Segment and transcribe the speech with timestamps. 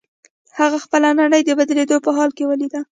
[0.59, 2.79] هغه خپله نړۍ د بدلېدو په حال کې وليده.